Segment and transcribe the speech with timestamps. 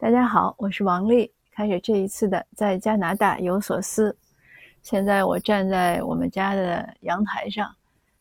[0.00, 1.28] 大家好，我是王丽。
[1.50, 4.16] 开始这一次的在加拿大有所思。
[4.80, 7.68] 现在我站在我们家的阳台上，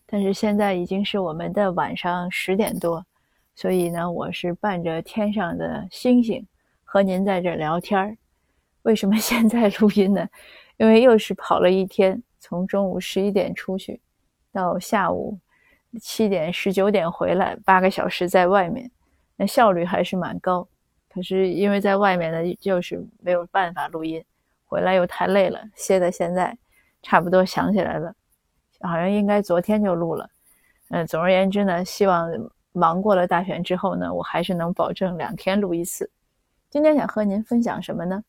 [0.07, 3.05] 但是现在已经是我们的晚上十点多，
[3.53, 6.43] 所以呢，我是伴着天上的星星
[6.83, 8.18] 和您在这聊天儿。
[8.82, 10.28] 为什么现在录音呢？
[10.78, 14.02] 因为又是跑了一天，从中午十一点出去，
[14.52, 15.38] 到下午
[16.02, 18.89] 七点十九点回来，八个小时在外面，
[19.36, 20.68] 那效率还是蛮高。
[21.18, 24.23] 可是因为在外面呢，就是没有办法录音，
[24.67, 26.55] 回来又太累了，歇到现在，
[27.02, 28.13] 差不多想起来了，
[28.81, 30.30] 好像应该昨天就录了。
[30.90, 32.30] 嗯，总而言之呢，希望
[32.71, 36.07] 忙过了大选之后呢，我还是能保证两天录一次。
[36.70, 38.23] 今天想和您分享什么呢？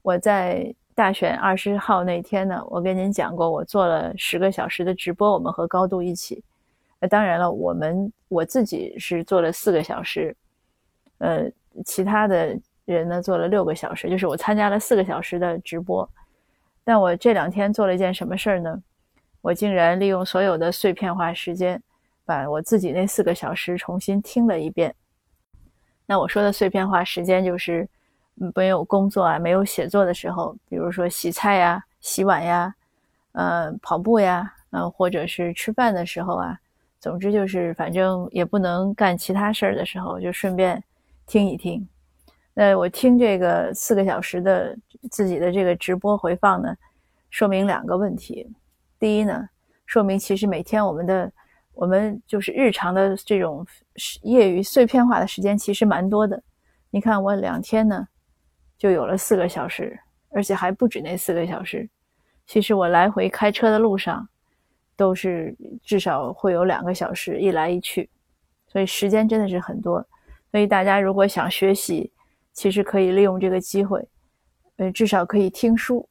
[0.00, 6.42] 我在大选二十号那天呢，我跟您讲过，我做了十个小时的直播，我们和高度一起。
[6.98, 10.34] 那当然了，我们我自己是做了四个小时，
[11.18, 11.52] 呃。
[11.84, 16.08] 其他的人呢做了六个小时，就是我参加了四个小时的直播。
[16.84, 18.82] 但我这两天做了一件什么事儿呢？
[19.40, 21.82] 我竟然利用所有的碎片化时间，
[22.24, 24.94] 把我自己那四个小时重新听了一遍。
[26.06, 27.88] 那我说的碎片化时间，就是
[28.54, 32.74] 没有工作啊、没有写作的时候，比如说洗菜呀、洗碗呀、
[33.32, 36.58] 呃跑步呀，呃或者是吃饭的时候啊，
[37.00, 40.82] 总之就是反正也不能干其他事儿的时候，就顺便。
[41.26, 41.86] 听一听，
[42.52, 44.76] 那我听这个四个小时的
[45.10, 46.76] 自己的这个直播回放呢，
[47.30, 48.48] 说明两个问题。
[48.98, 49.48] 第一呢，
[49.86, 51.32] 说明其实每天我们的
[51.72, 53.66] 我们就是日常的这种
[54.22, 56.40] 业余碎片化的时间其实蛮多的。
[56.90, 58.06] 你看我两天呢，
[58.78, 59.98] 就有了四个小时，
[60.30, 61.88] 而且还不止那四个小时。
[62.46, 64.28] 其实我来回开车的路上，
[64.94, 68.08] 都是至少会有两个小时一来一去，
[68.68, 70.06] 所以时间真的是很多。
[70.54, 72.12] 所以大家如果想学习，
[72.52, 74.06] 其实可以利用这个机会，
[74.76, 76.08] 呃，至少可以听书。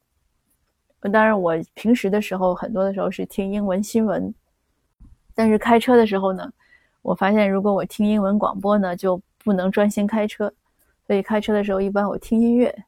[1.10, 4.34] 当然，我平时的时候很多的时候是听英文新闻，
[5.34, 6.52] 但是开车的时候呢，
[7.00, 10.52] 我发现如果我听英文广播呢，就不能专心开车。
[11.06, 12.84] 所以开车的时候一般我听音乐，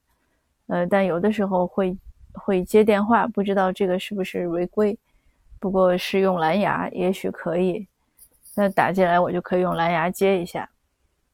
[0.66, 1.97] 呃，但有的时候会
[2.34, 4.98] 会接电话，不知道这个是不是违规。
[5.58, 7.86] 不过是用蓝牙，也许可以。
[8.54, 10.69] 那打进来我就可以用蓝牙接一下。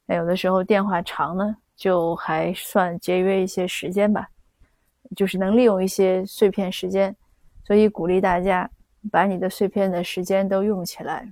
[0.05, 4.27] 那有的时候电话长呢，就还算节约一些时间吧，
[5.15, 7.15] 就是能利用一些碎片时间，
[7.63, 8.69] 所以鼓励大家
[9.11, 11.31] 把你的碎片的时间都用起来。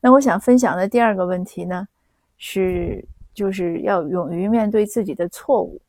[0.00, 1.88] 那我想分享的第二个问题呢，
[2.36, 5.80] 是就是要勇于面对自己的错误。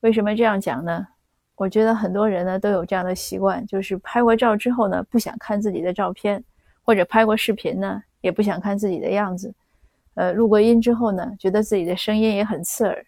[0.00, 1.06] 为什么这样讲呢？
[1.54, 6.42] 我觉得很多人呢都有这样的习惯，就是拍过照之后呢，不想看自己的照片，
[6.82, 9.54] 或者拍过视频呢，也不想看自己的样子。
[10.18, 13.06] 呃，录过音之后呢，觉得自己的声音也很刺耳，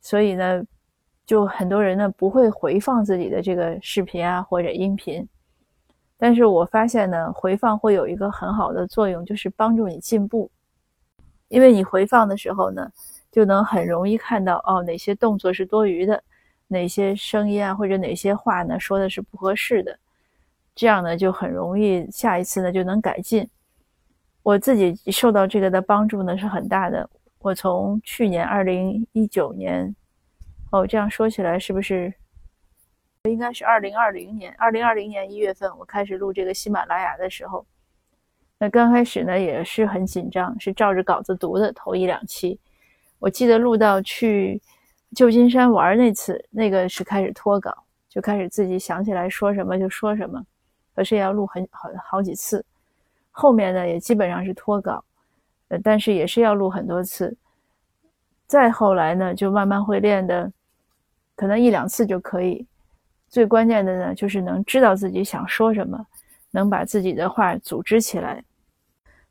[0.00, 0.62] 所以呢，
[1.26, 5.28] 就很多人呢不会回放自己的这个视频啊或者音频。
[6.16, 10.48] 但是我发现呢，回放会有一个很好的作用，就是帮助你进步。
[11.48, 12.88] 因为你回放的时候呢，
[13.32, 16.22] 就能很容易看到哦哪些动作是多余的，
[16.68, 19.98] 哪些声音啊或者哪些话呢说的是不合适的，
[20.76, 23.50] 这样呢就很容易下一次呢就能改进。
[24.42, 27.08] 我自己受到这个的帮助呢是很大的。
[27.40, 29.94] 我从去年二零一九年，
[30.72, 32.12] 哦，这样说起来是不是
[33.24, 34.54] 应该是二零二零年？
[34.58, 37.64] 二零二零年一月份我开始录这个喜马拉雅的时候，
[38.58, 42.58] 那刚开始呢也是很紧张，是照着稿子读的头一两期。
[43.18, 44.60] 我记得录到去
[45.14, 47.76] 旧金山玩那次，那个是开始脱稿，
[48.08, 50.42] 就开始自己想起来说什么就说什么，
[50.94, 52.64] 可是要录很好好几次。
[53.40, 55.04] 后面呢也基本上是脱稿，
[55.68, 57.36] 呃，但是也是要录很多次。
[58.48, 60.50] 再后来呢，就慢慢会练的，
[61.36, 62.66] 可能一两次就可以。
[63.28, 66.04] 最关键的呢，就是能知道自己想说什么，
[66.50, 68.42] 能把自己的话组织起来。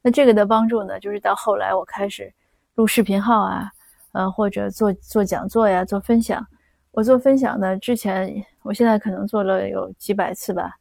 [0.01, 2.31] 那这个的帮助呢，就是到后来我开始
[2.75, 3.69] 录视频号啊，
[4.13, 6.48] 呃，或者做做讲座呀，做分享。
[6.92, 10.77] 我做分享呢，之前我现在可能做了有几百次吧。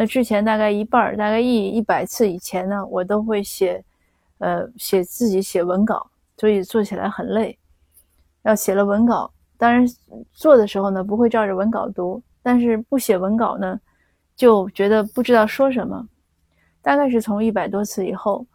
[0.00, 3.82] 那之前大概一半儿，大概一一百次以前呢，我都会写，
[4.38, 7.58] 呃，写自己写文稿，所以做起来很累。
[8.42, 9.84] 要写了文稿，当然
[10.32, 13.76] 做的时候呢，不会照着文稿读，但是不写文稿呢，
[14.36, 16.08] 就觉得不知道说什么。
[16.80, 18.46] 大概是从一百多次以后，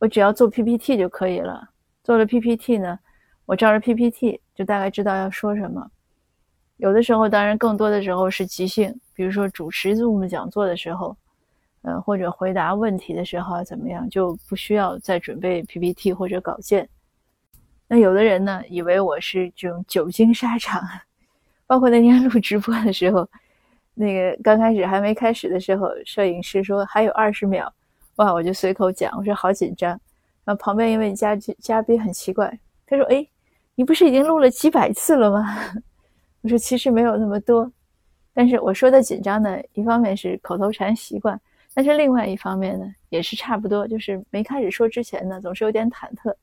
[0.00, 1.66] 我只要做 PPT 就可以了。
[2.04, 2.98] 做了 PPT 呢，
[3.46, 5.90] 我照着 PPT 就大概知道要说什么。
[6.76, 11.14] 有的时候，当然更多的时候是即兴，比如说主持 Zoom 讲座的时候，
[11.82, 16.88] 呃，或者回答问题的时候怎么样，就不需要再准备 PPT 或者稿件。
[17.86, 20.82] 那有的人呢，以为我是这种久经沙场，
[21.66, 23.28] 包括那天录直播的时候，
[23.92, 27.70] 那个刚开始还没开始的时候，摄影师说还有二十秒，
[28.16, 29.90] 哇，我就随口讲，我说好紧张。
[30.46, 33.28] 然后旁边一位嘉嘉宾很奇怪，他说：“哎，
[33.74, 35.44] 你不是已经录了几百次了吗？”
[36.40, 37.70] 我说：“其实没有那么多，
[38.32, 41.40] 但是我说的紧张呢，一方面是口头禅习惯，
[41.74, 46.34] 但是另外一方面呢，也是差不多，就是没开始说之前呢，总是有点忐忑。”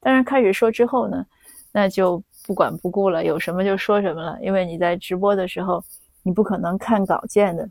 [0.00, 1.24] 当然，开始说之后呢，
[1.70, 4.36] 那就不管不顾了，有什么就说什么了。
[4.42, 5.82] 因为你在直播的时候，
[6.24, 7.68] 你不可能看稿件的。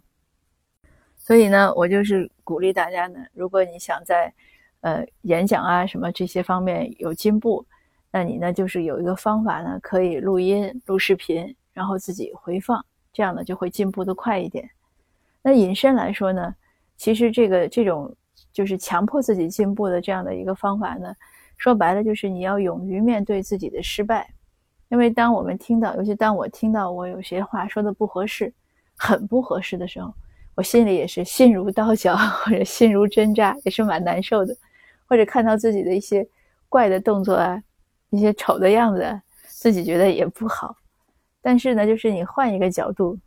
[1.17, 4.33] 所以呢，我就是鼓励大家呢，如果你想在
[4.79, 7.65] 呃演讲啊什么这些方面有进步，
[8.11, 12.83] 那你呢就是有一个方法呢，可以录音、录视频，然后自己回放，
[13.13, 14.69] 这样呢就会进步的快一点。
[15.41, 16.53] 那隐身来说呢，
[16.97, 18.15] 其实这个这种
[18.53, 21.13] 就是强迫自己进步的这样的一个方法呢。
[21.57, 24.27] 说白了就是你要勇于面对自己的失败，
[24.89, 28.51] 因为当我们听到，尤其当我听到我有些话说的不合适，
[28.95, 30.11] 很不合适的时候，
[30.55, 34.55] 我心里也是心如刀绞或者心如针扎，也是蛮难受的。
[35.05, 36.27] 或者看到自己的一些
[36.67, 37.61] 怪的动作啊，
[38.09, 40.75] 一些丑的样子，自己觉得也不好。
[41.41, 43.17] 但是呢，就是你换一个角度，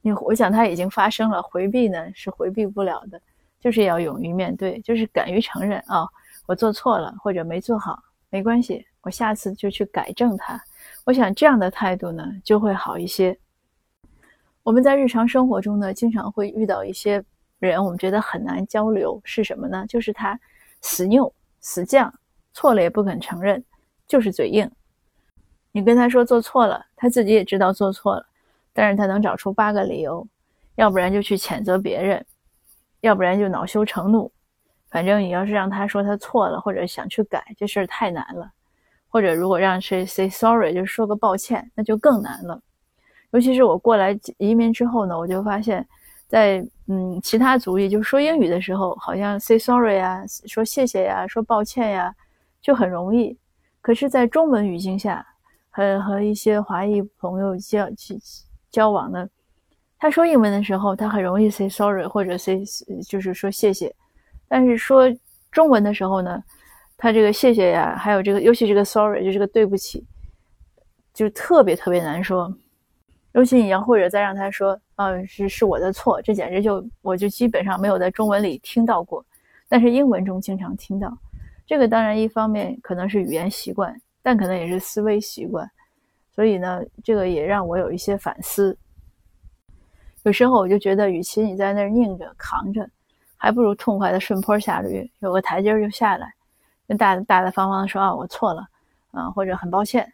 [0.00, 3.20] 你我想它已经发生了，回避呢是回避不了的，
[3.60, 6.06] 就是要勇于面对，就是敢于承认啊。
[6.46, 10.58] 我做错了或者没做好，没关系，我下次就去改正它。
[11.04, 13.36] 我想这样的态度呢，就会好一些。
[14.62, 17.22] 我们在日常生活中呢，经常会遇到一些
[17.58, 19.84] 人，我们觉得很难交流，是什么呢？
[19.88, 20.38] 就是他
[20.80, 22.10] 死拗、死犟，
[22.52, 23.62] 错了也不肯承认，
[24.06, 24.70] 就是嘴硬。
[25.72, 28.26] 你跟他说做错了，他自己也知道做错了，
[28.72, 30.26] 但是他能找出八个理由，
[30.76, 32.24] 要不然就去谴责别人，
[33.00, 34.30] 要不然就恼羞成怒。
[34.90, 38.50] 反正你要是让他说他错了，或者想去改，这事儿太难了。
[39.10, 42.60] 或者如果让谁 say sorry，就说个抱歉，那就更难了。
[43.30, 45.86] 尤其是我过来移民之后呢，我就发现，
[46.26, 52.14] 在嗯其他族裔，就说英语的时候，好像 say sorry 啊，说谢谢呀，说抱歉呀，
[52.60, 53.36] 就很容易。
[53.80, 55.26] 可是，在中文语境下，
[55.78, 58.18] 和和一些华裔朋友交去
[58.68, 59.28] 交往呢，
[59.96, 62.64] 他说英文的时候，他很容易 say sorry，或者 say
[63.08, 63.94] 就是说谢谢。
[64.48, 65.04] 但是说
[65.52, 66.42] 中文的时候呢，
[66.96, 70.04] 他这个谢谢呀，还有这个，尤其这个 sorry，就这个对不起，
[71.14, 72.52] 就特别特别难说。
[73.34, 79.24] 尤其你要或者再让他说，啊，是是我的错，这简直就我就基本上没有在中文里听到过，
[79.68, 81.16] 但是英文中经常听到。
[81.68, 83.94] 这个当然一方面可能是语言习惯，
[84.28, 85.66] 但可能也是思维习惯。
[86.34, 88.76] 所以呢，这个也让我有一些反思。
[90.24, 92.86] 有时候我就觉得，与其你在那儿拧着扛着。
[93.38, 96.30] 还不如痛快的顺坡下驴，有个台阶就下来，
[96.86, 98.68] 跟大大大方方的说啊，我错了，
[99.12, 100.12] 啊，或者很抱歉。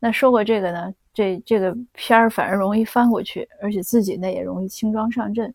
[0.00, 5.54] 那说过这个呢，这这个片儿反而容易翻过去，而且自己呢也容易轻装上阵。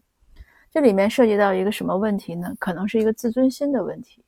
[0.72, 2.56] 这里面涉及到一个什么问题呢？
[2.58, 4.24] 可能是一个自尊心的问题。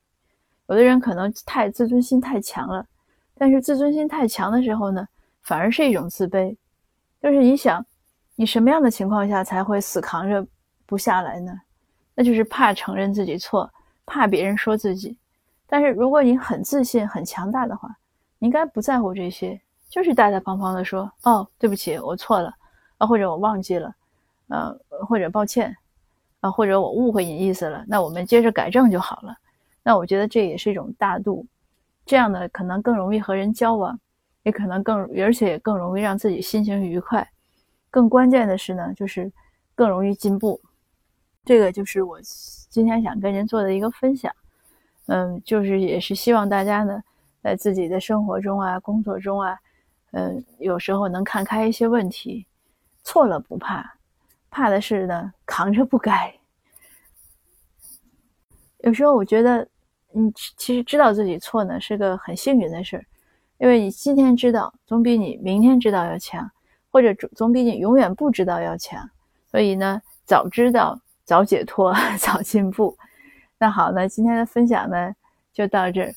[0.66, 2.84] 有的人可能太自尊心太强了，
[3.40, 5.08] 但是自尊心太强的时候呢，
[5.44, 6.54] 反而是一种自卑。
[7.22, 7.82] 就是你想，
[8.36, 10.46] 你什么样的情况下才会死扛着
[10.84, 11.58] 不下来呢？
[12.14, 13.72] 那就是怕承认自己错，
[14.04, 15.16] 怕别人说自己。
[15.66, 17.88] 但是如果你很自信、很强大的话，
[18.38, 19.58] 你应该不在乎这些，
[19.88, 22.54] 就是大大方方的说：“哦，对不起，我错了，
[22.98, 23.94] 啊，或者我忘记了，
[24.48, 24.78] 呃，
[25.08, 25.74] 或者抱歉，
[26.40, 29.34] 啊，或者我误会你意思了，那我们接着改正就好了。”
[29.82, 31.46] 那我觉得这也是一种大度，
[32.10, 33.96] 这样的可能更容易和人交往，
[34.42, 37.30] 也可能更，而且更容易让自己心情愉快。
[37.88, 39.30] 更关键的是呢，就是
[39.76, 40.60] 更容易进步。
[41.44, 42.18] 这个就是我
[42.68, 44.34] 今天想跟您做的一个分享，
[45.06, 47.00] 嗯，就是也是希望大家呢，
[47.44, 49.56] 在自己的生活中啊、工作中啊，
[50.10, 52.44] 嗯，有时候能看开一些问题，
[53.04, 53.88] 错了不怕，
[54.50, 56.34] 怕的是呢扛着不改。
[58.78, 59.68] 有时候我觉得，
[60.14, 63.04] 嗯，其实知道自己错呢是个很幸运的事儿，
[63.58, 66.50] 因为你今天知道，总比你明天知道要强，
[66.90, 69.08] 或者总总比你永远不知道要强。
[69.50, 71.00] 所以呢，早知道。
[71.22, 72.98] 早解脱， 早进步。
[73.56, 75.14] 那好，那今天的分享呢
[75.52, 76.12] 就到这儿。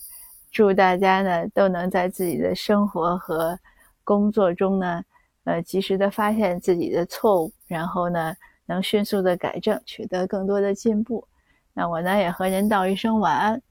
[0.51, 3.59] 祝大家呢都能在自己的生活和
[4.03, 5.03] 工作中呢，
[5.43, 8.33] 呃，及时的发现自己的错误，然后呢
[8.65, 11.27] 能迅速的改正，取得更多的进步。
[11.75, 13.61] 那我呢也和您道一声晚安，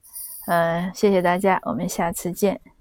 [0.45, 2.72] 嗯，谢谢大家，我们下次见。